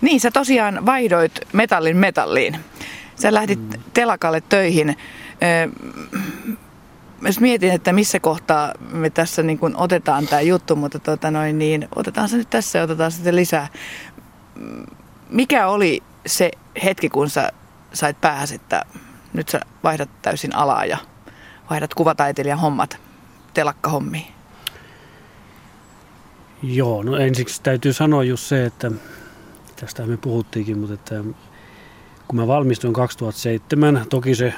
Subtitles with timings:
[0.00, 2.56] Niin, sä tosiaan vaihdoit metallin metalliin.
[3.16, 3.82] Sä lähdit mm.
[3.94, 4.96] telakalle töihin.
[7.22, 11.58] Jos mietin, että missä kohtaa me tässä niin kuin otetaan tämä juttu, mutta tota noin,
[11.58, 13.68] niin otetaan se nyt tässä ja otetaan sitten lisää.
[15.30, 16.50] Mikä oli se
[16.84, 17.52] hetki, kun sä
[17.92, 18.84] sait päähäs, että
[19.32, 20.98] nyt sä vaihdat täysin alaa ja
[21.70, 22.98] vaihdat kuvataiteilijan hommat
[23.54, 24.26] telakkahommiin?
[26.62, 28.90] Joo, no ensiksi täytyy sanoa just se, että
[29.76, 31.24] tästä me puhuttiinkin, mutta että
[32.28, 34.54] kun mä valmistuin 2007, toki se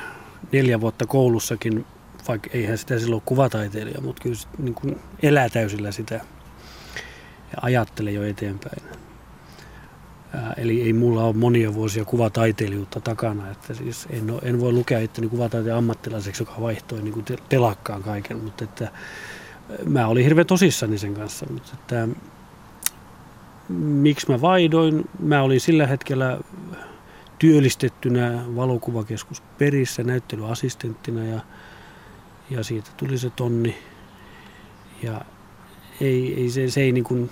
[0.53, 1.87] neljä vuotta koulussakin,
[2.29, 8.23] vaikka eihän sitä silloin kuvataiteilija, mutta kyllä niin kuin elää täysillä sitä ja ajattelee jo
[8.23, 8.83] eteenpäin.
[10.35, 14.73] Ää, eli ei mulla ole monia vuosia kuvataiteilijuutta takana, että siis en, ole, en voi
[14.73, 18.89] lukea itteni kuvataiteen ammattilaiseksi, joka vaihtoi niin kuin telakkaan kaiken, mutta että
[19.85, 22.09] mä olin hirveän tosissani sen kanssa, mutta että
[23.69, 26.39] miksi mä vaidoin, mä olin sillä hetkellä
[27.39, 31.41] työllistettynä valokuvakeskus perissä näyttelyassistenttina ja,
[32.51, 33.77] ja siitä tuli se tonni.
[35.03, 35.21] Ja
[36.01, 37.31] ei, ei se, se ei niin kuin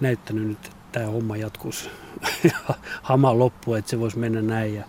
[0.00, 1.90] näyttänyt nyt, että tämä homma jatkuisi
[3.02, 4.74] hama loppu, että se voisi mennä näin.
[4.74, 4.84] Ja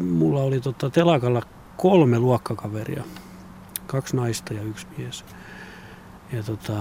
[0.00, 1.42] mulla oli tota telakalla
[1.76, 3.04] kolme luokkakaveria,
[3.86, 5.24] kaksi naista ja yksi mies.
[6.32, 6.76] Ja tota,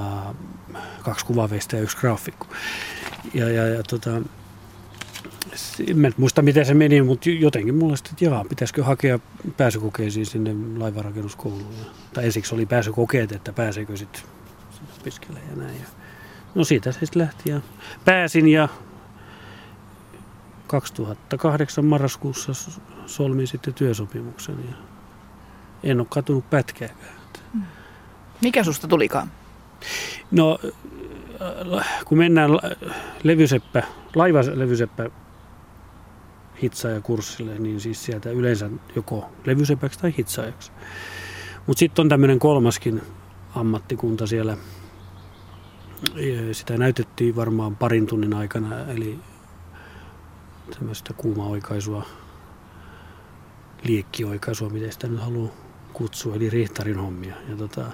[1.03, 2.47] kaksi kuvaveista ja yksi graafikko.
[3.33, 4.21] Ja, ja, ja tota,
[5.87, 9.19] en muista miten se meni, mutta jotenkin mulla sitten, että jaa, pitäisikö hakea
[9.57, 11.73] pääsykokeisiin sinne laivarakennuskouluun.
[12.13, 14.23] Tai ensiksi oli pääsykokeet, että pääseekö sitten
[14.99, 15.85] opiskelemaan ja näin.
[16.55, 17.61] No siitä se sitten lähti ja
[18.05, 18.69] pääsin ja
[20.67, 22.51] 2008 marraskuussa
[23.05, 24.75] solmin sitten työsopimuksen ja
[25.83, 27.19] en ole katunut pätkääkään.
[28.41, 29.31] Mikä susta tulikaan?
[30.31, 30.59] No,
[32.05, 32.51] kun mennään
[33.23, 33.83] levyseppä,
[34.15, 35.09] laivalevyseppä
[36.61, 40.71] hitsaajakurssille, niin siis sieltä yleensä joko levysepäksi tai hitsaajaksi.
[41.67, 43.01] Mutta sitten on tämmöinen kolmaskin
[43.55, 44.57] ammattikunta siellä.
[46.51, 49.19] Sitä näytettiin varmaan parin tunnin aikana, eli
[50.73, 52.05] tämmöistä kuuma-oikaisua,
[53.83, 55.51] liekkioikaisua, miten sitä nyt haluaa
[55.93, 57.35] kutsua, eli rihtarin hommia.
[57.49, 57.85] Ja tota,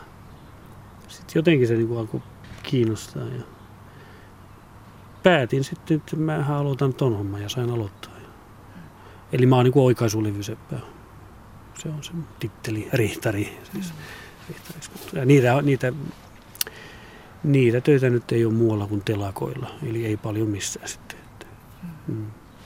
[1.07, 2.21] sitten jotenkin se niinku alkoi
[2.63, 3.43] kiinnostaa ja
[5.23, 8.15] päätin sitten, että mä aloitan ton homman ja sain aloittaa.
[9.31, 10.75] Eli mä oon niin oikaisulevyseppä.
[11.79, 13.57] Se on se titteli, rihtari.
[13.73, 13.93] Siis,
[15.13, 15.93] ja niitä, niitä,
[17.43, 21.19] niitä töitä nyt ei ole muualla kuin telakoilla, eli ei paljon missään sitten.
[22.07, 22.25] Mm.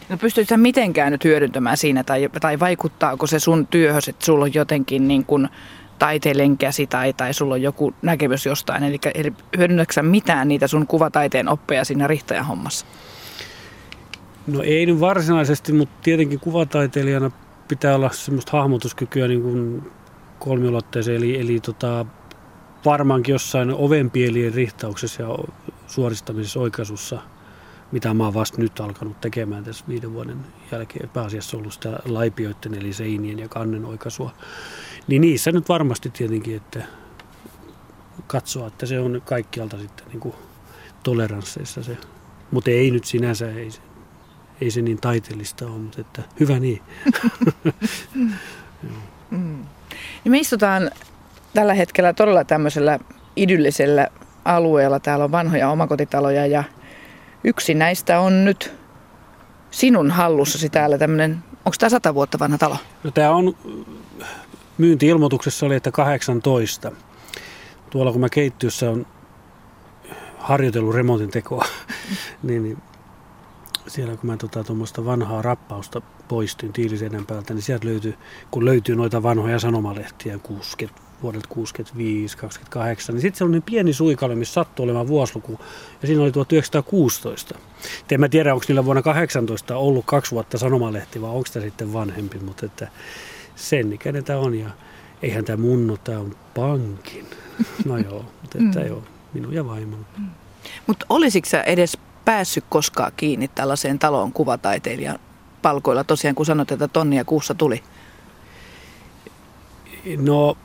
[0.09, 4.53] No pystytkö mitenkään nyt hyödyntämään siinä, tai, tai vaikuttaako se sun työhön, että sulla on
[4.53, 5.49] jotenkin niin kuin
[5.99, 10.87] taiteilijan käsi tai, tai sulla on joku näkemys jostain, eli, eli hyödynnätkö mitään niitä sun
[10.87, 12.85] kuvataiteen oppeja siinä rihtajan hommassa?
[14.47, 17.31] No ei nyt varsinaisesti, mutta tietenkin kuvataiteilijana
[17.67, 19.91] pitää olla semmoista hahmotuskykyä niin kuin
[20.39, 22.05] kolmiulotteeseen, eli, eli tota,
[22.85, 25.29] varmaankin jossain ovenpielien rihtauksessa ja
[25.87, 27.21] suoristamisessa oikaisussa,
[27.91, 30.37] mitä mä oon vasta nyt alkanut tekemään tässä viiden vuoden
[30.71, 34.31] jälkeen, pääasiassa ollut sitä laipioiden eli seinien ja kannen oikaisua,
[35.09, 36.83] niin niissä nyt varmasti tietenkin, että
[38.27, 40.35] katsoa, että se on kaikkialta sitten niin kuin
[41.03, 41.97] toleransseissa se,
[42.51, 43.81] mutta ei nyt sinänsä, ei se
[44.61, 46.81] ei se niin taiteellista ole, mutta että hyvä niin.
[49.31, 49.65] mm.
[50.23, 50.91] Niin me istutaan
[51.53, 52.99] tällä hetkellä todella tämmöisellä
[53.35, 54.07] idyllisellä
[54.45, 54.99] alueella.
[54.99, 56.63] Täällä on vanhoja omakotitaloja ja
[57.43, 58.73] yksi näistä on nyt
[59.71, 62.77] sinun hallussasi täällä tämmöinen, onko tämä sata vuotta vanha talo?
[63.03, 63.55] No tämä on,
[64.79, 66.91] myynti-ilmoituksessa oli, että 18.
[67.89, 69.05] Tuolla kun mä keittiössä on
[70.37, 71.65] harjoitellut remontin tekoa,
[72.43, 72.77] niin, niin
[73.87, 78.15] siellä kun mä tota, tuommoista vanhaa rappausta poistin tiiliseinän päältä, niin sieltä löytyi,
[78.51, 83.93] kun löytyy noita vanhoja sanomalehtiä 60, vuodelta 65, 28, niin sitten se oli niin pieni
[83.93, 85.59] suikale, missä sattui olemaan vuosiluku,
[86.01, 87.55] ja siinä oli 1916.
[88.01, 91.65] Et en mä tiedä, onko niillä vuonna 18 ollut kaksi vuotta sanomalehti, vai onko tämä
[91.65, 92.87] sitten vanhempi, mutta että
[93.59, 94.69] sen ikäinen tämä on, ja
[95.21, 97.25] eihän tämä munno, tämä on pankin.
[97.85, 98.87] No joo, mutta että mm.
[98.87, 99.03] joo,
[99.33, 100.05] minun ja vaimon.
[100.17, 100.25] Mm.
[100.87, 105.19] Mutta olisitko sä edes päässyt koskaan kiinni tällaiseen taloon kuvataiteilijan
[105.61, 107.83] palkoilla tosiaan, kun sanoit, että tonnia kuussa tuli?
[110.17, 110.57] No,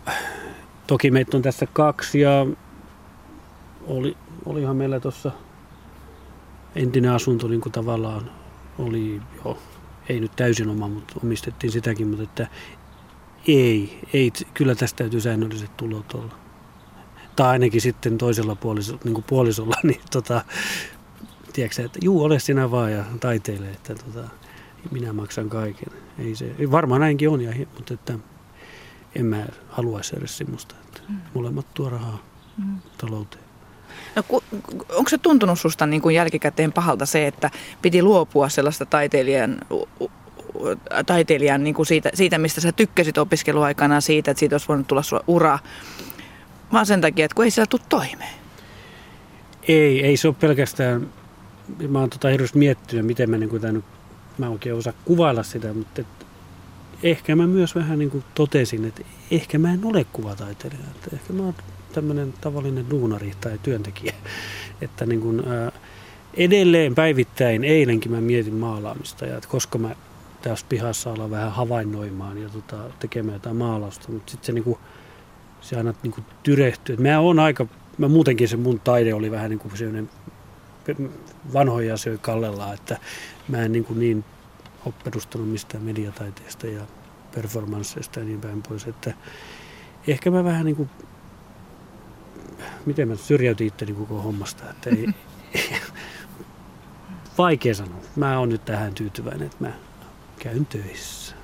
[0.87, 2.47] toki meitä on tässä kaksi ja
[3.87, 5.31] oli, olihan meillä tuossa
[6.75, 8.31] entinen asunto niin kuin tavallaan
[8.79, 9.59] oli jo,
[10.09, 12.47] ei nyt täysin oma, mutta omistettiin sitäkin, mutta että
[13.49, 16.35] ei, ei kyllä tästä täytyy säännölliset tulot olla.
[17.37, 20.45] Tai ainakin sitten toisella puolisolla, niin kuin puolisolla, niin tota,
[21.53, 24.29] tiedätkö, että juu, ole sinä vaan ja taiteile, että tota,
[24.91, 25.89] minä maksan kaiken.
[26.19, 28.19] Ei se, varmaan näinkin on, ja, mutta että
[29.15, 31.17] en mä haluaisi edes semmoista, että mm.
[31.35, 32.19] molemmat tuo rahaa
[32.57, 32.79] mm.
[32.99, 33.45] talouteen.
[34.17, 34.43] No, ku,
[34.97, 37.51] onko se tuntunut susta niin kuin jälkikäteen pahalta se, että
[37.83, 39.59] piti luopua sellaista taiteilijan
[41.07, 45.03] taiteilijan niin kuin siitä, siitä, mistä sä tykkäsit opiskeluaikana, siitä, että siitä olisi voinut tulla
[45.03, 45.59] sulla ura,
[46.73, 48.35] vaan sen takia, että kun ei siellä tule toimeen.
[49.69, 51.09] Ei, ei se ole pelkästään,
[51.89, 53.85] mä oon tota hirveästi miettinyt, miten mä, niin kuin tämän,
[54.39, 56.07] mä oikein osaa kuvailla sitä, mutta et,
[57.03, 61.33] ehkä mä myös vähän niin kuin totesin, että ehkä mä en ole kuvataiteilija, että ehkä
[61.33, 61.55] mä oon
[61.93, 64.15] tämmöinen tavallinen duunari tai työntekijä,
[64.83, 65.73] että niin kuin, ää,
[66.35, 69.97] edelleen päivittäin, eilenkin mä mietin maalaamista ja että koska mä
[70.45, 74.79] tässä pihassa olla vähän havainnoimaan ja tota, tekemään jotain maalausta, mutta sitten se, niinku,
[75.61, 76.97] se aina niinku tyrehtyy.
[76.97, 77.67] Mä on aika,
[77.99, 80.11] mä muutenkin se mun taide oli vähän niinku sellainen
[81.53, 82.99] vanhoja asioita kallellaan, että
[83.49, 84.25] mä en niinku niin
[84.87, 86.81] ole perustanut mistään mediataiteesta ja
[87.35, 89.15] performansseista ja niin päin pois, että
[90.09, 90.91] ehkä mä vähän niin kuin,
[92.87, 95.07] miten mä syrjäytin itteni koko hommasta, että ei,
[97.39, 97.99] vaikea sanoa.
[98.17, 99.73] Mä oon nyt tähän tyytyväinen, että mä
[100.45, 101.35] käyn töissä.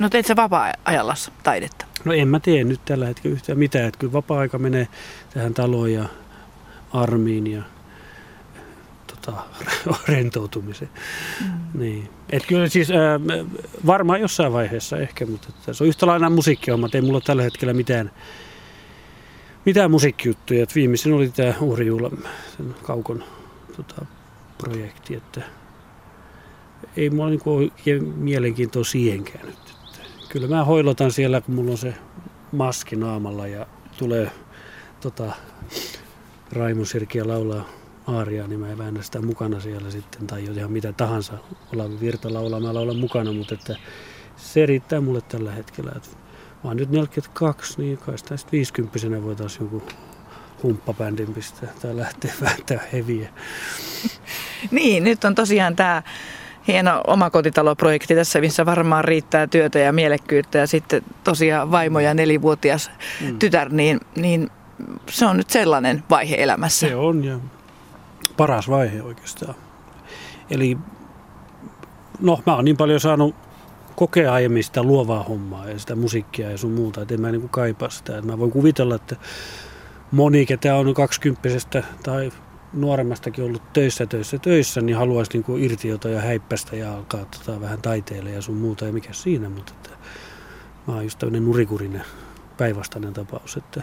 [0.00, 1.86] No teet sä vapaa-ajalla taidetta?
[2.04, 3.88] No en mä tee nyt tällä hetkellä yhtään mitään.
[3.88, 4.88] Että kyllä vapaa-aika menee
[5.34, 6.04] tähän taloon ja
[6.92, 7.62] armiin ja
[9.06, 9.42] tota,
[10.08, 10.90] rentoutumiseen.
[11.40, 11.80] Mm.
[11.80, 12.08] Niin.
[12.30, 13.20] Et kyllä siis ää,
[13.86, 16.94] varmaan jossain vaiheessa ehkä, mutta että se on yhtä lailla musiikkihommat.
[16.94, 18.10] Ei mulla tällä hetkellä mitään,
[19.64, 20.62] mitään musiikkijuttuja.
[20.62, 22.10] Et viimeisin oli tämä Uhrijuhla,
[22.56, 23.24] sen kaukon
[23.76, 24.06] tota,
[24.58, 25.42] projekti, että
[26.96, 29.74] ei mulla niinku oikein mielenkiintoa siihenkään nyt.
[30.28, 31.94] Kyllä mä hoilotan siellä, kun mulla on se
[32.52, 33.66] maski naamalla ja
[33.98, 34.30] tulee
[35.00, 35.32] tota,
[36.52, 37.68] Raimo Sirkiä laulaa
[38.06, 41.38] aaria, niin mä väännän sitä mukana siellä sitten, tai ihan mitä tahansa.
[41.74, 43.76] Olavi Virta laulaa, mä laulan mukana, mutta että
[44.36, 45.92] se riittää mulle tällä hetkellä.
[45.96, 46.08] Että
[46.64, 49.82] mä oon nyt 42, niin kai sitä sitten 50 voitaisiin joku
[50.62, 53.28] humppabändin pistää tai lähteä vääntää heviä.
[54.70, 56.02] niin, nyt on tosiaan tämä
[56.68, 62.90] hieno omakotitaloprojekti tässä, missä varmaan riittää työtä ja mielekkyyttä ja sitten tosiaan vaimo ja nelivuotias
[63.20, 63.38] mm.
[63.38, 64.50] tytär, niin, niin
[65.10, 66.88] se on nyt sellainen vaihe elämässä.
[66.88, 67.38] Se on ja
[68.36, 69.54] paras vaihe oikeastaan.
[70.50, 70.78] Eli
[72.20, 73.34] no mä oon niin paljon saanut
[73.96, 77.48] kokea aiemmin sitä luovaa hommaa ja sitä musiikkia ja sun muuta, että en mä niin
[77.48, 78.22] kaipaa sitä.
[78.22, 79.16] Mä voin kuvitella, että
[80.12, 81.48] moni, ketä on 20
[82.02, 82.32] tai
[82.72, 87.24] nuoremmastakin ollut töissä, töissä, töissä, niin haluaisi niin kuin irti jotain ja häippästä ja alkaa
[87.24, 89.90] tota, vähän taiteilla ja sun muuta ja mikä siinä, mutta että
[90.86, 92.04] mä oon just tämmöinen nurikurinen
[92.56, 93.82] päinvastainen tapaus, että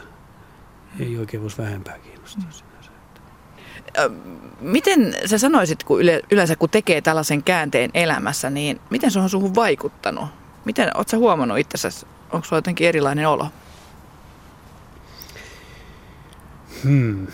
[0.99, 2.51] ei oikein voisi vähempää kiinnostaa mm.
[2.51, 2.91] sinänsä.
[4.61, 5.99] Miten sä sanoisit, kun
[6.31, 10.25] yleensä kun tekee tällaisen käänteen elämässä, niin miten se on suhun vaikuttanut?
[10.65, 13.47] Miten, oot sä huomannut itsessäsi, onko sulla jotenkin erilainen olo?
[16.83, 17.27] Hmm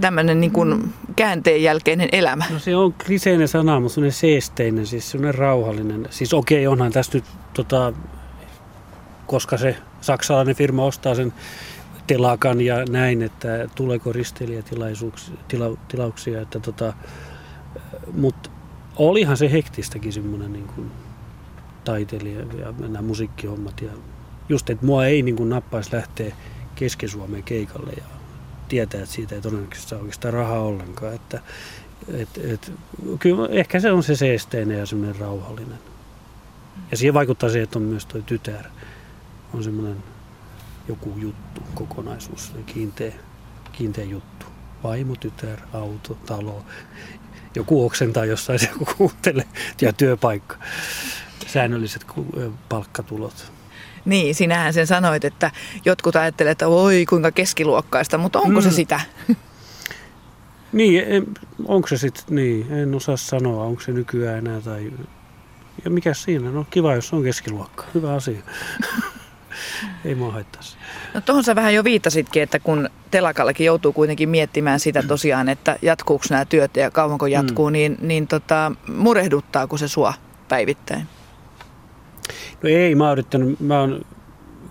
[0.00, 2.44] tämmöinen niin kuin käänteen jälkeinen elämä?
[2.50, 6.06] No se on kliseinen sana, mutta semmoinen seesteinen, siis semmoinen rauhallinen.
[6.10, 7.24] Siis okei, onhan tässä nyt,
[7.54, 7.92] tota,
[9.26, 11.32] koska se saksalainen firma ostaa sen
[12.06, 16.92] telakan ja näin, että tuleeko risteilijätilauksia, että tota,
[18.12, 18.50] mutta
[18.96, 20.90] olihan se hektistäkin semmoinen niin kuin
[21.84, 23.90] taiteilija ja nämä musiikkihommat ja
[24.48, 26.34] just, että mua ei niin kuin nappaisi lähteä
[26.74, 28.17] Keski-Suomeen keikalle ja
[28.68, 31.14] tietää, että siitä ei todennäköisesti saa oikeastaan rahaa ollenkaan.
[31.14, 31.40] Että,
[32.14, 32.72] et, et,
[33.18, 35.78] kyllä ehkä se on se seesteinen ja semmoinen rauhallinen.
[36.90, 38.64] Ja siihen vaikuttaa se, että on myös tuo tytär.
[39.54, 39.96] On semmoinen
[40.88, 43.12] joku juttu, kokonaisuus, kiinteä,
[43.72, 44.46] kiinteä juttu.
[44.82, 46.64] Vaimo, tytär, auto, talo.
[47.54, 49.48] Joku oksentaa jossain, joku kuuntelee
[49.80, 50.56] ja työpaikka.
[51.46, 52.06] Säännölliset
[52.68, 53.57] palkkatulot.
[54.04, 55.50] Niin, sinähän sen sanoit, että
[55.84, 58.62] jotkut ajattelevat, että oi kuinka keskiluokkaista, mutta onko mm.
[58.62, 59.00] se sitä?
[60.72, 61.26] Niin, en,
[61.64, 64.92] onko se sitten, niin, en osaa sanoa, onko se nykyään enää tai...
[65.84, 68.42] Ja mikä siinä, no kiva jos on keskiluokka, hyvä asia.
[70.04, 70.76] Ei mua haittaisi.
[71.14, 75.78] No tuohon sä vähän jo viittasitkin, että kun telakallakin joutuu kuitenkin miettimään sitä tosiaan, että
[75.82, 77.72] jatkuuko nämä työt ja kauanko jatkuu, mm.
[77.72, 80.14] niin, niin tota, murehduttaako se sua
[80.48, 81.06] päivittäin?
[82.62, 84.04] No ei, mä oon yrittänyt, mä oon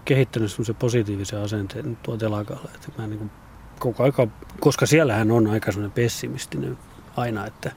[0.06, 3.32] kehittänyt semmoisen positiivisen asenteen tuo telakalla, että mä niin
[3.80, 4.28] koko aika,
[4.60, 6.78] koska siellähän on aika semmoinen pessimistinen
[7.18, 7.72] aina, että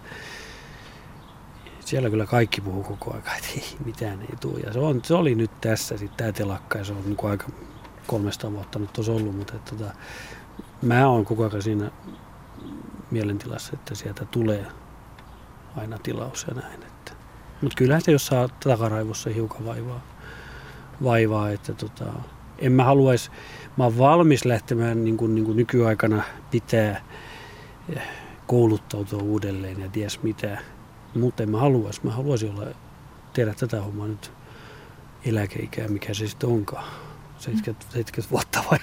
[1.81, 4.61] siellä kyllä kaikki puhuu koko aika, että ei mitään ei tule.
[4.61, 7.47] Ja se, on, se oli nyt tässä sitten tämä telakka ja se on niin aika
[8.07, 9.95] 300 vuotta nyt tuossa ollut, mutta että, tota,
[10.83, 11.91] mä oon koko ajan siinä
[13.11, 14.67] mielentilassa, että sieltä tulee
[15.77, 16.90] aina tilaus ja näin.
[17.63, 20.01] Mutta kyllähän se jossain takaraivossa hiukan vaivaa,
[21.05, 22.05] vaivaa että tota,
[22.59, 23.31] en mä haluaisi,
[23.77, 27.05] mä oon valmis lähtemään niin kuin, niin kuin nykyaikana pitää
[27.97, 28.03] eh,
[28.47, 30.59] kouluttautua uudelleen ja ties mitä,
[31.15, 32.67] mutta en mä haluaisi, mä haluaisin olla,
[33.33, 34.33] tehdä tätä hommaa nyt
[35.25, 36.85] eläkeikää, mikä se sitten onkaan,
[37.39, 38.79] 70, 70 vuotta vai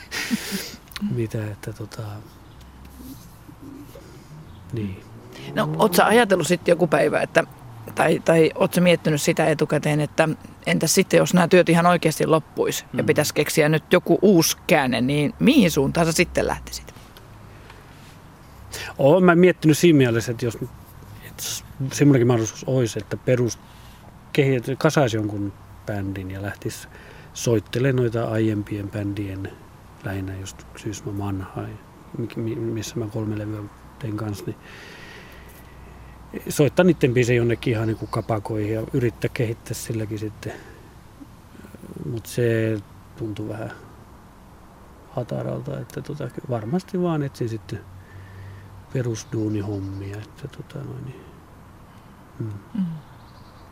[1.18, 2.02] mitä, että tota,
[4.74, 5.04] niin.
[5.56, 7.44] No, ootko ajatellut sitten joku päivä, että,
[7.96, 10.30] tai, tai ootko miettinyt sitä etukäteen, että
[10.66, 12.98] entäs sitten, jos nämä työt ihan oikeasti loppuisi mm.
[12.98, 16.94] ja pitäisi keksiä nyt joku uusi käänne, niin mihin suuntaan sä sitten lähtisit?
[18.98, 20.58] Olen mä miettinyt siinä mielessä, että jos
[21.26, 23.60] että semmoinenkin mahdollisuus olisi, että perus
[24.78, 25.54] kasaisi jonkun
[25.86, 26.88] bändin ja lähtisi
[27.34, 29.52] soittelemaan noita aiempien bändien,
[30.04, 31.70] lähinnä just Syysma Manhai,
[32.56, 33.62] missä mä kolme levyä
[34.00, 34.58] tein kanssa, niin
[36.50, 40.54] soittaa niiden biisejä jonnekin ihan niin kuin kapakoihin ja yrittää kehittää silläkin sitten.
[42.12, 42.78] Mutta se
[43.18, 43.72] tuntuu vähän
[45.10, 47.80] hataralta, että tota, varmasti vaan etsin sitten
[48.94, 50.18] perusduunihommia.
[50.18, 51.22] Että tota, noin, niin.
[52.40, 52.50] mm.
[52.74, 52.86] Mm.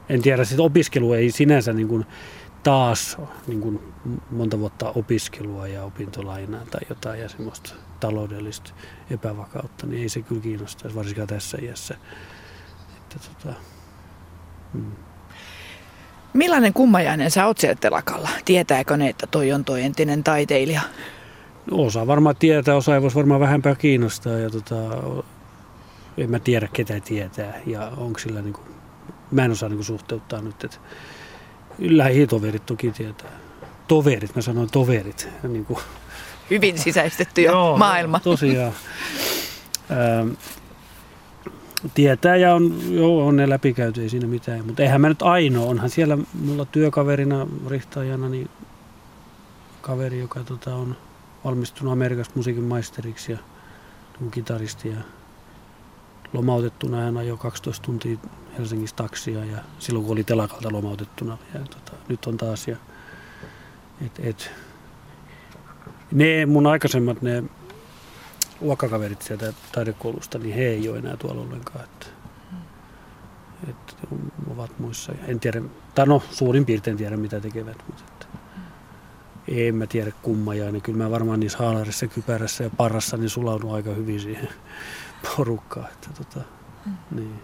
[0.09, 2.05] En tiedä, sitten opiskelu ei sinänsä niin kuin
[2.63, 3.79] taas niin kuin
[4.31, 8.71] monta vuotta opiskelua ja opintolainaa tai jotain ja semmoista taloudellista
[9.09, 11.97] epävakautta, niin ei se kyllä kiinnostaisi, varsinkaan tässä iässä.
[13.15, 13.55] Että, tota,
[14.74, 14.91] mm.
[16.34, 18.29] Millainen kummajainen sä oot siellä telakalla?
[18.45, 20.81] Tietääkö ne, että toi on toi entinen taiteilija?
[21.72, 24.34] No, osa varmaan tietää, osa ei voisi varmaan vähempää kiinnostaa.
[24.34, 24.75] Ja tota,
[26.17, 27.53] en mä tiedä, ketä tietää.
[27.65, 28.67] Ja onko sillä niin kuin,
[29.31, 30.77] mä en osaa niin kuin suhteuttaa nyt, että
[31.79, 33.31] lähitoverit toki tietää.
[33.88, 35.29] Toverit, mä sanoin toverit.
[35.48, 35.79] Niin kuin.
[36.50, 38.19] Hyvin sisäistetty jo Joo, maailma.
[38.19, 38.74] Tosiaan.
[39.91, 40.29] Ähm,
[41.94, 44.65] tietää ja on, joo, on ne läpikäyty, ei siinä mitään.
[44.65, 48.50] Mutta eihän mä nyt ainoa, onhan siellä mulla työkaverina, rihtaajana, niin
[49.82, 50.96] kaveri, joka tota, on
[51.44, 53.38] valmistunut Amerikasta musiikin maisteriksi ja
[54.32, 54.98] kitaristi ja
[56.34, 58.17] lomautettuna hän ajoi 12 tuntia
[58.58, 62.77] Helsingissä taksia ja silloin kun oli telakalta lomautettuna ja tota, nyt on taas ja
[64.05, 64.51] et, et,
[66.12, 67.44] ne mun aikaisemmat ne
[68.62, 71.83] luokkakaverit sieltä taidekoulusta, niin he ei ole enää tuolla ollenkaan.
[71.83, 72.05] Että,
[73.69, 73.93] että
[74.50, 75.13] ovat muissa.
[75.27, 75.62] En tiedä,
[75.95, 78.25] tai no suurin piirtein tiedä mitä tekevät, mutta että,
[79.47, 80.81] en mä tiedä kummajainen.
[80.81, 84.50] Kyllä mä varmaan niissä haalarissa, kypärässä ja parassa niin sulaudun aika hyvin siihen
[85.38, 85.88] porukkaan.
[85.91, 86.45] Että, tota,
[86.85, 86.93] mm.
[87.12, 87.39] niin.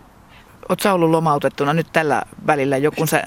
[0.69, 3.23] Oletko ollut lomautettuna nyt tällä välillä, joku sä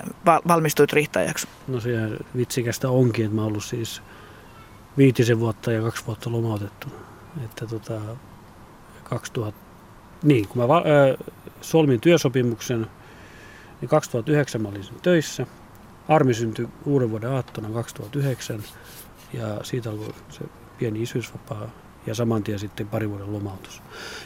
[0.48, 1.48] valmistuit rihtaajaksi?
[1.68, 1.90] No se
[2.36, 4.02] vitsikästä onkin, että mä oon ollut siis
[4.98, 6.94] viitisen vuotta ja kaksi vuotta lomautettuna.
[7.44, 8.00] Että tota,
[9.04, 9.60] 2000,
[10.22, 10.84] niin, kun mä va, äh,
[11.60, 12.86] solmin työsopimuksen,
[13.80, 15.46] niin 2009 mä olin töissä.
[16.08, 18.62] Armi syntyi uuden vuoden aattona 2009
[19.32, 20.44] ja siitä alkoi se
[20.78, 21.68] pieni isyysvapaa
[22.06, 23.82] ja saman tien sitten pari vuoden lomautus.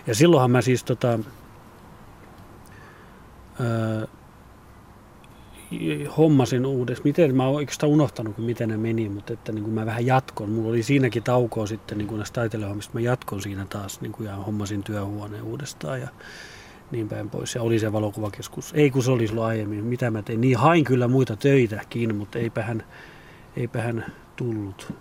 [0.06, 1.18] Ja silloinhan mä siis tota, ää,
[6.16, 7.08] hommasin uudestaan.
[7.08, 10.50] Miten, mä oon oikeastaan unohtanut, miten ne meni, mutta että niin kuin mä vähän jatkon.
[10.50, 12.94] Mulla oli siinäkin taukoa sitten niin kuin näistä taiteilijahommista.
[12.94, 16.08] Mä jatkon siinä taas niin kuin, ja hommasin työhuoneen uudestaan ja
[16.90, 17.54] niin päin pois.
[17.54, 18.72] Ja oli se valokuvakeskus.
[18.74, 19.84] Ei kun se oli silloin aiemmin.
[19.84, 20.40] Mitä mä tein?
[20.40, 22.82] Niin hain kyllä muita töitäkin, mutta eipähän,
[23.56, 24.06] eipähän
[24.36, 24.92] tullut.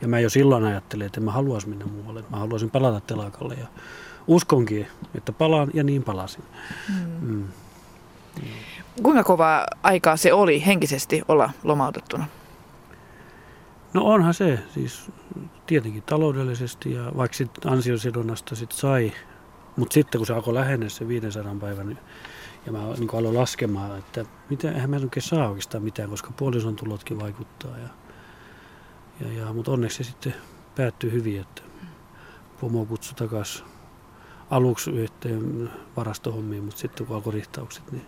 [0.00, 2.24] Ja mä jo silloin ajattelin, että en mä haluaisi mennä muualle.
[2.30, 3.66] Mä haluaisin palata telakalle ja
[4.26, 6.44] uskonkin, että palaan ja niin palasin.
[7.20, 7.28] Mm.
[7.30, 7.44] Mm.
[9.02, 12.26] Kuinka kova aikaa se oli henkisesti olla lomautettuna?
[13.94, 15.10] No onhan se, siis
[15.66, 19.12] tietenkin taloudellisesti ja vaikka sit ansiosidonnasta sit sai,
[19.76, 21.98] mutta sitten kun se alkoi lähennä se 500 päivän,
[22.66, 26.76] ja mä niin aloin laskemaan, että mitä, eihän mä oikein saa oikeastaan mitään, koska puolison
[26.76, 27.78] tulotkin vaikuttaa.
[27.78, 27.88] Ja,
[29.20, 30.34] ja, ja, mutta onneksi se sitten
[30.76, 31.62] päättyi hyvin, että
[32.60, 33.66] pomo kutsui takaisin
[34.50, 38.06] aluksi yhteen varastohommiin, mutta sitten kun alkoi rihtaukset, niin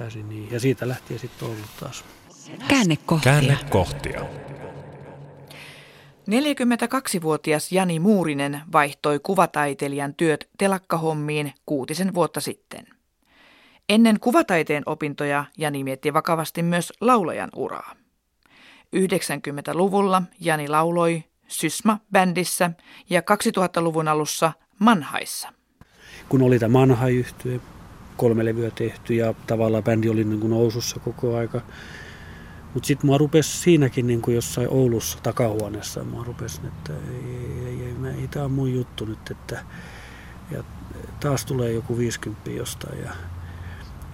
[0.00, 0.48] pääsin niin.
[0.50, 2.04] Ja siitä lähtien sitten ollut taas.
[2.68, 3.32] Käännekohtia.
[3.32, 4.20] Käännekohtia.
[6.30, 12.86] 42-vuotias Jani Muurinen vaihtoi kuvataiteilijan työt telakkahommiin kuutisen vuotta sitten.
[13.88, 17.96] Ennen kuvataiteen opintoja Jani mietti vakavasti myös laulajan uraa.
[18.96, 22.70] 90-luvulla Jani lauloi Sysma-bändissä
[23.10, 25.52] ja 2000-luvun alussa Manhaissa.
[26.28, 27.60] Kun oli tämä Manhai-yhtye,
[28.20, 31.60] kolme levyä tehty ja tavallaan bändi oli niin kuin nousussa koko aika.
[32.74, 37.24] Mutta sitten mua rupesi siinäkin niin kuin jossain Oulussa takahuoneessa, mua rupesi, että ei,
[37.66, 39.64] ei, ei, ei, ei tämä on mun juttu nyt, että,
[40.50, 40.64] ja
[41.20, 43.10] taas tulee joku 50 jostain ja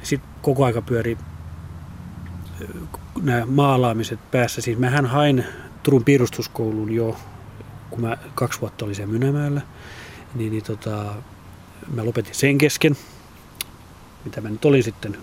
[0.03, 1.19] sitten koko aika pyöri
[3.23, 4.61] nämä maalaamiset päässä.
[4.61, 5.45] Siis mähän hain
[5.83, 7.17] Turun piirustuskouluun jo,
[7.91, 9.61] kun mä kaksi vuotta olin siellä Mynämäellä,
[10.35, 11.15] niin, niin tota,
[11.95, 12.97] mä lopetin sen kesken,
[14.26, 15.18] mitä mä nyt olin sitten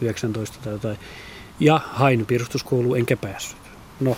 [0.00, 0.98] 19 tai jotain,
[1.60, 3.58] ja hain piirustuskouluun enkä päässyt.
[4.00, 4.16] No,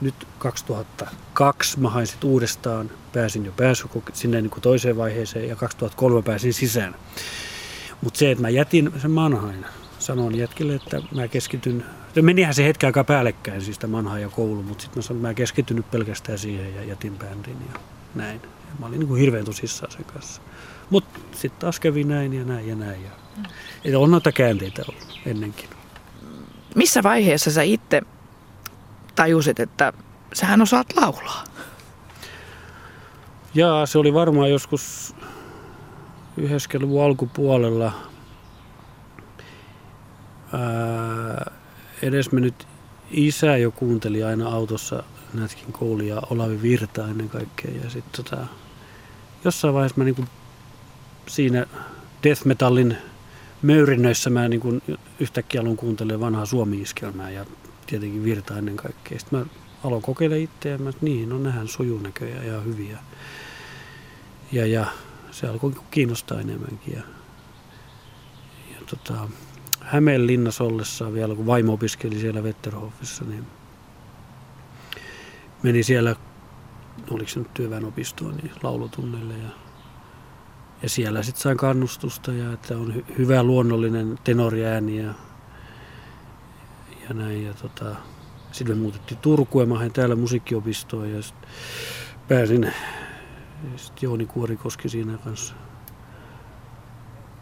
[0.00, 5.56] nyt 2002 mä hain sitten uudestaan, pääsin jo pääsy sinne niin kuin toiseen vaiheeseen ja
[5.56, 6.94] 2003 pääsin sisään.
[8.02, 9.66] Mutta se, että mä jätin sen Manhain,
[9.98, 11.84] sanon jätkille, että mä keskityn,
[12.22, 15.28] menihän se hetken aikaa päällekkäin siis tämä Manhain ja koulu, mutta sitten mä sanoin, että
[15.28, 17.80] mä keskityn nyt pelkästään siihen ja jätin bändin ja
[18.14, 18.40] näin.
[18.42, 20.42] Ja mä olin niin kuin hirveän tosissaan sen kanssa.
[20.90, 23.04] Mutta sitten taas kävi näin ja näin ja näin.
[23.04, 23.94] Ja, mm.
[23.96, 25.68] on noita käänteitä ollut ennenkin.
[26.74, 28.02] Missä vaiheessa sä itse
[29.14, 29.92] tajusit, että
[30.32, 31.44] sähän osaat laulaa?
[33.54, 35.14] Jaa, se oli varmaan joskus
[36.40, 37.92] 90-luvun alkupuolella.
[40.52, 41.50] Ää,
[42.02, 42.66] edesmennyt
[43.10, 45.02] isä jo kuunteli aina autossa
[45.34, 47.70] Nätkin Kouli ja Olavi Virta ennen kaikkea.
[47.84, 48.46] Ja sitten tota,
[49.44, 50.24] jossain vaiheessa mä niinku
[51.26, 51.66] siinä
[52.22, 52.96] death metallin
[53.62, 54.80] möyrinnöissä mä niinku
[55.20, 57.46] yhtäkkiä aloin kuuntelemaan vanhaa suomi-iskelmää ja
[57.86, 59.18] tietenkin virta ennen kaikkea.
[59.18, 59.46] Sitten mä
[59.84, 62.98] aloin kokeilla itseä ja mä, niin, no nehän sujuu näköjään ja hyviä.
[64.52, 64.86] Ja, ja
[65.30, 66.94] se alkoi kiinnostaa enemmänkin.
[66.94, 67.02] Ja,
[68.74, 69.28] ja tota,
[69.80, 73.46] Hämeenlinnassa ollessa vielä, kun vaimo opiskeli siellä Wetterhofissa, niin
[75.62, 76.16] meni siellä,
[77.10, 79.67] oliko se nyt työväenopistoon, niin laulutunnille ja,
[80.82, 85.14] ja siellä sitten sain kannustusta ja että on hy, hyvä luonnollinen tenoriääni ja,
[87.08, 87.46] ja näin.
[87.46, 87.96] Ja tota,
[88.52, 91.34] sitten me muutettiin Turkuun ja mä hain täällä musiikkiopistoon ja sit
[92.28, 92.72] pääsin,
[93.76, 95.54] sitten Jooni Kuorikoski siinä kanssa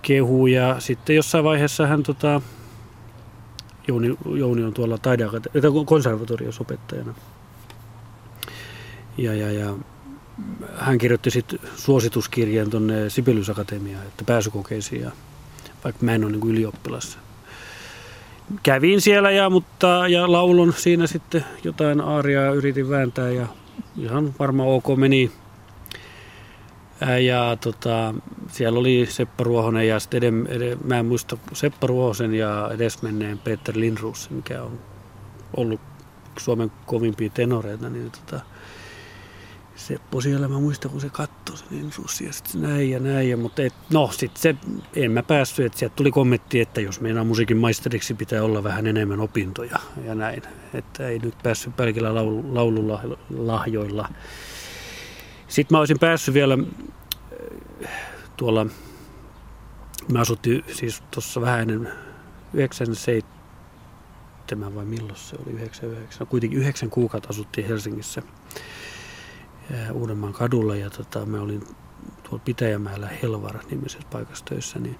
[0.02, 2.40] kehu ja sitten jossain vaiheessa hän tota,
[3.88, 4.98] Jouni, Jouni on tuolla
[5.86, 7.14] konservatoriossa opettajana.
[9.18, 9.74] Ja, ja, ja
[10.74, 15.10] hän kirjoitti sitten suosituskirjeen tuonne Sibelius Akatemiaan, että pääsykokeisiin, ja,
[15.84, 17.18] vaikka mä en ole niin ylioppilas.
[18.62, 23.46] Kävin siellä ja, mutta, ja laulun siinä sitten jotain aaria yritin vääntää ja
[23.96, 25.30] ihan varmaan ok meni
[27.24, 28.14] ja tota,
[28.50, 33.38] siellä oli Seppo Ruohonen ja sitten edem, edem, mä en muista Seppo Ruohosen ja edesmenneen
[33.38, 34.78] Peter Lindruus, mikä on
[35.56, 35.80] ollut
[36.38, 38.44] Suomen kovimpia tenoreita, niin tota,
[39.76, 43.36] Seppo siellä, mä muistan kun se katsoi se Lindruus ja sitten näin ja näin, ja,
[43.36, 44.54] mutta et, no sitten se,
[44.96, 48.86] en mä päässyt, että sieltä tuli kommentti, että jos meinaa musiikin maisteriksi pitää olla vähän
[48.86, 50.42] enemmän opintoja ja näin,
[50.74, 54.08] että ei nyt päässyt pelkillä laulu, laululahjoilla.
[55.48, 56.58] Sitten mä olisin päässyt vielä
[57.84, 57.90] äh,
[58.36, 58.66] tuolla,
[60.12, 61.92] mä asuttiin siis tuossa vähän ennen
[62.54, 68.22] 97 vai milloin se oli, 99, no kuitenkin yhdeksän kuukautta asuttiin Helsingissä
[69.92, 71.60] Uudenmaan kadulla ja tota, mä olin
[72.22, 74.98] tuolla Pitäjämäellä Helvara nimisessä paikassa töissä, niin,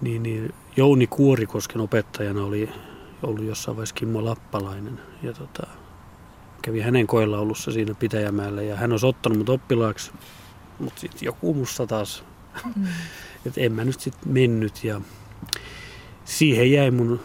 [0.00, 2.68] niin, niin Jouni Kuorikosken opettajana oli
[3.22, 5.66] ollut jossain vaiheessa Kimmo Lappalainen ja tota,
[6.62, 10.12] kävi hänen koelaulussa siinä Pitäjämäellä ja hän olisi ottanut mut oppilaaksi,
[10.78, 12.24] mutta sitten joku musta taas,
[12.76, 12.86] mm.
[13.46, 15.00] että en mä nyt sitten mennyt ja
[16.24, 17.20] siihen jäi mun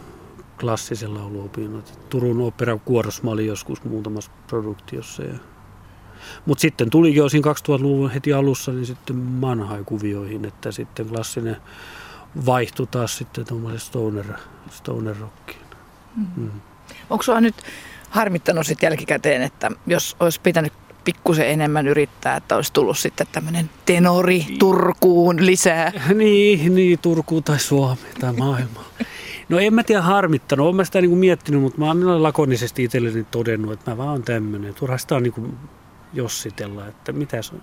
[0.60, 1.98] klassisen lauluopinnot.
[2.10, 5.34] Turun opera kuorossa mä olin joskus muutamassa produktiossa ja
[6.46, 11.56] mutta sitten tuli jo siinä 2000-luvun heti alussa niin sitten Manhai-kuvioihin, että sitten klassinen
[12.46, 14.26] vaihtui taas sitten tuommoiseen stoner,
[14.70, 15.66] stoner rockiin.
[16.16, 16.26] Mm.
[16.36, 16.50] Mm.
[17.10, 17.54] Onko sulla nyt
[18.10, 20.72] harmittanut sitten jälkikäteen, että jos olisi pitänyt
[21.04, 25.92] pikkusen enemmän yrittää, että olisi tullut sitten tämmöinen tenori Turkuun lisää.
[26.14, 28.84] Niin, niin Turkuun tai Suomi tai maailma.
[29.48, 33.26] No en mä tiedä harmittanut, olen mä sitä niin miettinyt, mutta mä oon lakonisesti itselleni
[33.30, 34.74] todennut, että mä vaan tämmöinen.
[34.74, 35.58] Turha sitä on niin
[36.12, 37.54] jossitella, että mitä se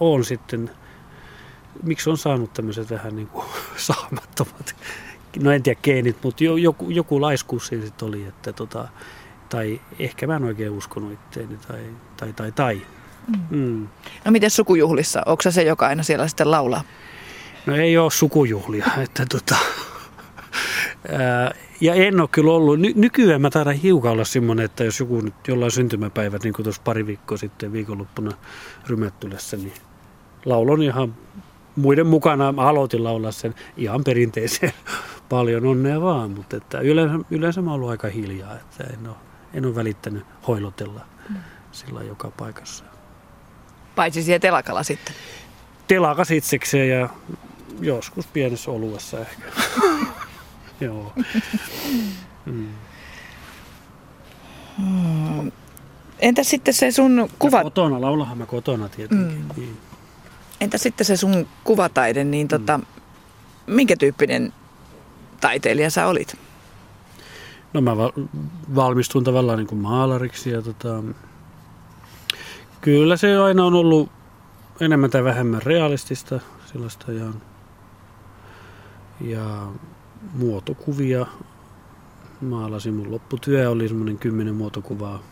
[0.00, 0.70] on sitten,
[1.82, 4.76] miksi on saanut tämmöiset vähän niin kuin saamattomat,
[5.42, 8.88] no en tiedä geenit, mutta joku, joku laiskuus siinä sitten oli, että tota,
[9.48, 11.84] tai ehkä mä en oikein uskonut itteeni tai
[12.16, 12.52] tai tai.
[12.52, 12.82] tai.
[13.28, 13.58] Mm.
[13.58, 13.88] Mm.
[14.24, 15.22] No miten sukujuhlissa?
[15.26, 16.84] Onko se joka aina siellä sitten laulaa?
[17.66, 18.86] No ei ole sukujuhlia.
[19.04, 19.56] Että tota,
[21.80, 22.80] ja en ole kyllä ollut.
[22.80, 26.64] Ny- nykyään mä taidan hiukan olla semmoinen, että jos joku nyt jollain syntymäpäivät, niin kuin
[26.64, 28.30] tuossa pari viikkoa sitten viikonloppuna
[28.86, 29.72] Rymättylässä, niin
[30.44, 31.14] laulon ihan
[31.76, 32.52] muiden mukana.
[32.52, 34.72] Mä aloitin laulaa sen ihan perinteiseen
[35.28, 39.16] paljon onnea vaan, mutta että yleensä, yleensä mä oon ollut aika hiljaa, että en ole
[39.54, 41.36] en ole välittänyt hoilotella mm.
[41.72, 42.84] sillä joka paikassa.
[43.94, 45.14] Paitsi siellä telakalla sitten?
[45.88, 47.08] telakas itsekseen ja
[47.80, 49.42] joskus pienessä oluessa ehkä.
[50.86, 51.12] Joo.
[52.46, 52.68] Mm.
[54.76, 55.52] Hmm.
[56.18, 57.56] Entä sitten se sun kuva...
[57.56, 59.38] Ja kotona, laulahan mä kotona tietenkin.
[59.38, 59.48] Mm.
[59.56, 59.76] Niin.
[60.60, 62.84] Entä sitten se sun kuvataide, niin tota, mm.
[63.66, 64.52] minkä tyyppinen
[65.40, 66.36] taiteilija sä olit?
[67.72, 67.96] No mä
[68.74, 71.02] valmistuin tavallaan niin kuin maalariksi ja tota,
[72.80, 74.10] kyllä se aina on ollut
[74.80, 76.40] enemmän tai vähemmän realistista
[76.72, 77.26] sellaista ja,
[79.20, 79.66] ja
[80.34, 81.26] muotokuvia
[82.40, 82.94] maalasin.
[82.94, 85.22] Mun lopputyö oli semmoinen kymmenen muotokuvaa,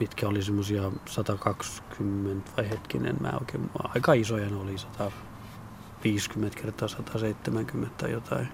[0.00, 7.94] mitkä oli semmoisia 120 vai hetkinen, mä oikein, aika isoja ne oli 150 kertaa 170
[7.98, 8.48] tai jotain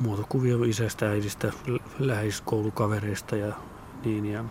[0.00, 1.52] muotokuvia isästä, äidistä,
[1.98, 3.52] läheiskoulukavereista ja
[4.04, 4.26] niin.
[4.26, 4.44] Ja...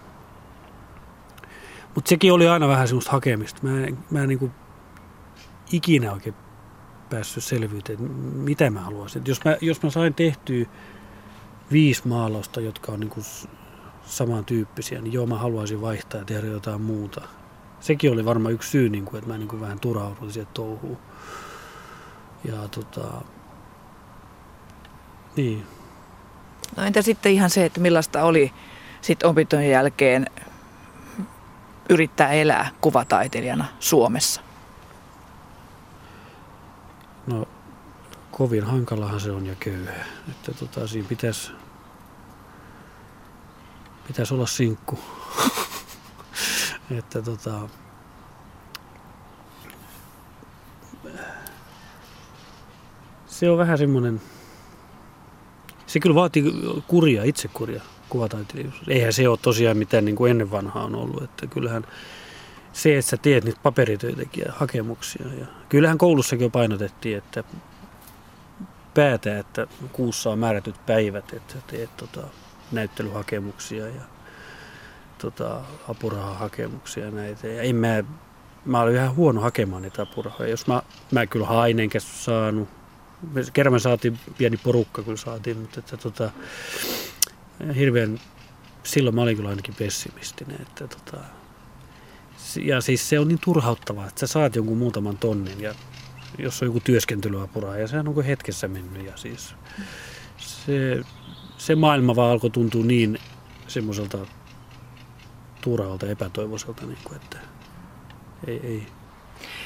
[1.95, 3.59] Mutta sekin oli aina vähän semmoista hakemista.
[3.63, 4.51] Mä en, mä en niin kuin
[5.71, 6.35] ikinä oikein
[7.15, 8.01] päässyt selvyyteen,
[8.33, 9.21] mitä mä haluaisin.
[9.25, 10.65] jos, mä, jos mä sain tehtyä
[11.71, 13.25] viisi maalausta, jotka on niin kuin
[14.05, 17.21] samantyyppisiä, niin joo, mä haluaisin vaihtaa ja tehdä jotain muuta.
[17.79, 20.97] Sekin oli varmaan yksi syy, niin kuin, että mä niin kuin vähän turhauduin siihen touhuun.
[22.43, 23.21] Ja tota,
[25.35, 25.63] niin.
[26.77, 28.51] No entä sitten ihan se, että millaista oli
[29.01, 30.25] sitten opintojen jälkeen
[31.89, 34.44] yrittää elää kuvataiteilijana Suomessa?
[37.27, 37.47] No
[38.31, 40.05] kovin hankalahan se on ja köyhä.
[40.29, 41.51] Että tota, siinä pitäisi
[44.07, 44.99] pitäisi olla sinkku.
[46.97, 47.69] että tota,
[53.27, 54.21] se on vähän semmoinen
[55.95, 56.43] se kyllä vaatii
[56.87, 58.81] kuria, itsekuria kuvataiteilijuus.
[58.87, 61.23] Eihän se ole tosiaan mitään niin kuin ennen vanhaa on ollut.
[61.23, 61.87] Että kyllähän
[62.75, 65.25] se, että sä teet niitä paperitöitäkin ja hakemuksia.
[65.39, 67.43] Ja kyllähän koulussakin jo painotettiin, että
[68.93, 72.27] päätä, että kuussa on määrätyt päivät, että teet tota,
[72.71, 74.01] näyttelyhakemuksia ja
[75.17, 77.47] tota, apurahahakemuksia ja näitä.
[77.47, 78.03] Ja en mä,
[78.65, 80.49] mä olin ihan huono hakemaan niitä apurahoja.
[80.49, 82.69] Jos mä, mä kyllä hain enkä saanut,
[83.53, 86.31] kerran me saatiin pieni porukka, kun saatiin, mutta että, tota,
[87.75, 88.19] hirveän,
[88.83, 90.61] silloin mä olin kyllä ainakin pessimistinen.
[90.61, 91.17] Että, tota,
[92.61, 95.75] ja siis se on niin turhauttavaa, että sä saat jonkun muutaman tonnin ja
[96.37, 99.55] jos on joku työskentelyapura ja sehän on kuin hetkessä mennyt ja siis
[100.37, 101.01] se,
[101.57, 103.19] se maailma vaan alkoi tuntua niin
[103.67, 104.17] semmoiselta
[105.61, 107.37] turhalta epätoivoiselta, niin kuin, että
[108.47, 108.87] ei, ei,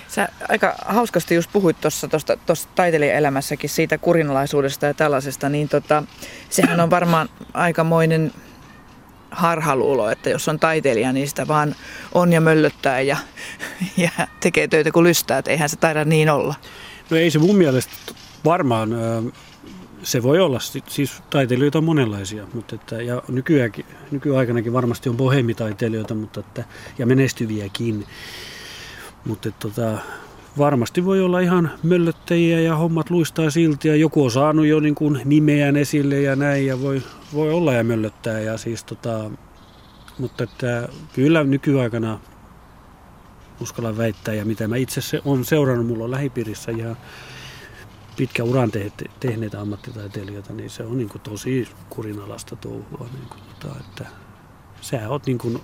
[0.08, 6.04] Sä aika hauskasti just puhuit tuossa taiteilijaelämässäkin siitä kurinalaisuudesta ja tällaisesta, niin tota,
[6.50, 8.34] sehän on varmaan aikamoinen
[9.32, 11.76] harhaluulo, että jos on taiteilija, niin sitä vaan
[12.14, 13.18] on ja möllöttää ja,
[13.98, 16.56] ja tekee töitä kuin lystää, että eihän se taida niin olla.
[17.10, 17.94] No ei se mun mielestä
[18.46, 18.90] varmaan,
[20.04, 23.24] se voi olla, siis taiteilijoita on monenlaisia, mutta että, ja
[24.12, 26.64] nykyaikanakin varmasti on bohemitaiteilijoita mutta että,
[26.98, 28.06] ja menestyviäkin.
[29.26, 29.98] Mutta tota,
[30.58, 34.96] varmasti voi olla ihan möllöttäjiä ja hommat luistaa silti ja joku on saanut jo niin
[34.96, 38.40] kuin nimeään esille ja näin ja voi, voi olla ja möllöttää.
[38.40, 39.32] Ja siis tota,
[40.20, 42.20] mutta että kyllä nykyaikana
[43.62, 46.98] uskallan väittää ja mitä mä itse se on seurannut, mulla on lähipiirissä ihan
[48.18, 53.08] pitkä uran te- te- tehneitä ammattitaiteilijoita, niin se on niin kuin tosi kurinalasta touhua.
[53.14, 54.06] Niin kuin, tota, että
[54.82, 55.60] sä oot niin kuin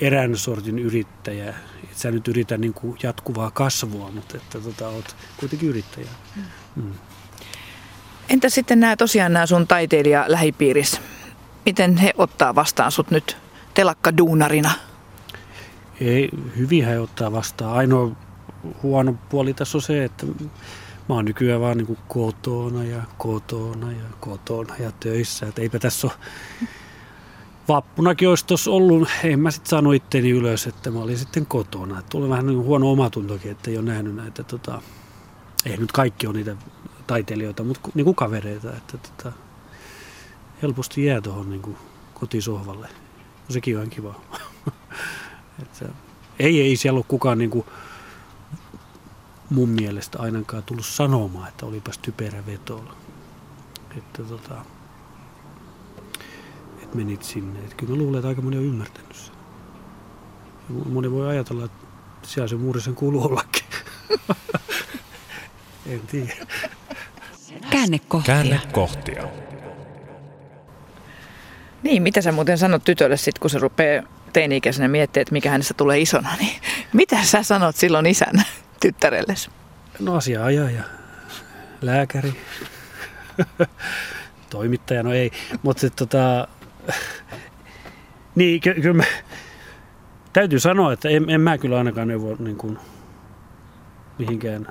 [0.00, 1.54] erään sortin yrittäjä.
[1.84, 6.08] Et sä nyt yritä niin kuin jatkuvaa kasvua, mutta että tota, oot kuitenkin yrittäjä.
[6.76, 6.92] Mm.
[8.28, 11.00] Entä sitten nämä tosiaan nämä sun taiteilija lähipiirissä?
[11.66, 13.36] Miten he ottaa vastaan sut nyt
[13.74, 14.70] telakka duunarina?
[16.00, 17.76] Ei, hyvin he ottaa vastaan.
[17.76, 18.16] Ainoa
[18.82, 20.26] huono puoli tässä on se, että
[21.08, 25.46] mä oon nykyään vaan niin kuin kotona ja kotona ja kotona ja töissä.
[25.46, 26.14] Että eipä tässä ole
[27.68, 31.98] vappunakin olisi tuossa ollut, en mä sitten saanut itteni ylös, että mä olin sitten kotona.
[31.98, 34.82] Et tuli vähän niin huono omatuntokin, että ei ole nähnyt näitä, tota,
[35.66, 36.56] ei nyt kaikki ole niitä
[37.06, 39.32] taiteilijoita, mutta niin kuin kavereita, että tota,
[40.62, 41.76] helposti jää tuohon niin
[42.14, 42.88] kotisohvalle.
[43.48, 44.20] No, sekin on ihan kiva.
[45.62, 45.88] että,
[46.38, 47.64] ei, ei siellä ole kukaan niin kuin,
[49.50, 52.96] mun mielestä ainakaan tullut sanomaan, että olipas typerä vetolla.
[53.98, 54.54] Että tota,
[56.96, 57.58] menit sinne.
[57.58, 59.34] Että kyllä mä luulen, että aika moni on ymmärtänyt sen.
[60.68, 61.86] Ja moni voi ajatella, että
[62.22, 63.64] siellä se muurisen kuuluu ollakin.
[65.92, 66.32] en tiedä.
[67.70, 68.34] Käännekohtia.
[68.34, 69.28] Käännekohtia.
[71.82, 75.74] Niin, mitä sä muuten sanot tytölle sitten, kun se rupeaa teini-ikäisenä miettii, että mikä hänestä
[75.74, 76.60] tulee isona, niin
[76.92, 78.42] mitä sä sanot silloin isänä
[78.82, 79.50] tyttärellesi?
[80.00, 80.82] No asiaajaja,
[81.82, 82.34] lääkäri,
[84.50, 85.30] toimittaja, no ei.
[85.62, 86.48] Mutta tota,
[88.34, 89.04] niin, ky- kyllä mä,
[90.32, 92.78] täytyy sanoa, että en, en mä kyllä ainakaan neuvo niin kuin,
[94.18, 94.66] mihinkään.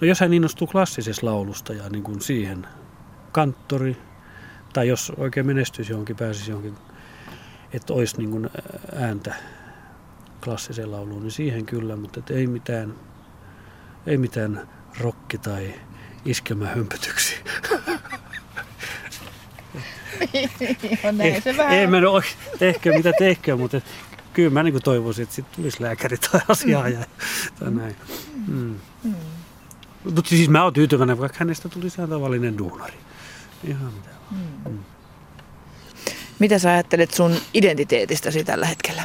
[0.00, 2.66] No jos hän innostuu klassisesta laulusta ja niin kuin siihen
[3.32, 3.96] kanttori,
[4.72, 6.74] tai jos oikein menestyisi johonkin, pääsisi johonkin,
[7.72, 8.50] että olisi niin kuin
[8.94, 9.34] ääntä
[10.44, 12.94] klassiseen lauluun, niin siihen kyllä, mutta et ei mitään,
[14.06, 14.68] ei mitään
[15.00, 15.74] rokki- tai
[16.24, 17.38] iskelmähömpötyksiä.
[21.04, 21.74] On näin se vähän.
[21.74, 22.22] Ei mä no,
[22.60, 23.80] ehkä mitä tehkää, mutta
[24.32, 27.04] kyllä mä niin toivoisin, että sitten tulisi lääkäri tai asiaaja
[27.58, 27.96] tai näin.
[28.46, 28.74] Mm.
[29.04, 29.14] Mm.
[30.04, 32.94] Mutta siis mä oon tyytyväinen, vaikka hänestä tulisi ihan tavallinen duunari.
[33.64, 34.72] Ihan mitä mm.
[34.72, 34.78] Mm.
[36.38, 39.04] Mitä sä ajattelet sun identiteetistäsi tällä hetkellä?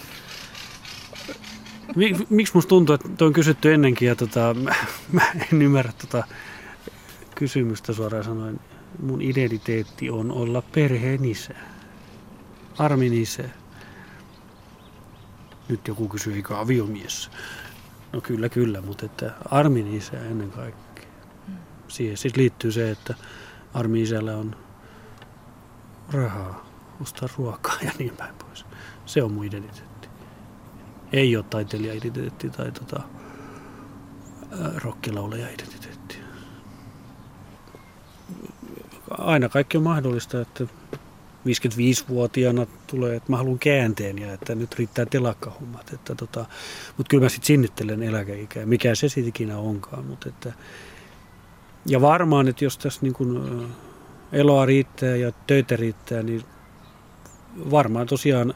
[2.29, 4.55] Miksi musta tuntuu, että tuo on kysytty ennenkin ja tota,
[5.11, 6.23] mä en ymmärrä tota
[7.35, 8.59] kysymystä suoraan sanoen.
[8.99, 11.53] Mun identiteetti on olla perheen isä.
[12.77, 13.43] Armin isä.
[15.69, 17.31] Nyt joku kysyy, eikö aviomies?
[18.13, 21.07] No kyllä, kyllä, mutta että Armin isä ennen kaikkea.
[21.87, 23.15] Siihen siis liittyy se, että
[23.73, 24.55] Armin isällä on
[26.09, 26.67] rahaa
[27.01, 28.65] ostaa ruokaa ja niin päin pois.
[29.05, 30.07] Se on mun identiteetti.
[31.13, 33.01] Ei ole taiteilija-identiteetti tai tota,
[34.75, 35.76] rockilaulaja-identiteetti.
[39.11, 40.67] Aina kaikki on mahdollista, että
[41.47, 45.93] 55-vuotiaana tulee, että mä haluan käänteen ja että nyt riittää telakkahommat.
[45.93, 46.45] Että tota,
[46.97, 50.05] mutta kyllä mä sitten sinnittelen eläkeikää, mikä se sitten ikinä onkaan.
[50.05, 50.53] Mutta että,
[51.85, 53.67] ja varmaan, että jos tässä niin kun
[54.31, 56.43] eloa riittää ja töitä riittää, niin
[57.71, 58.53] varmaan tosiaan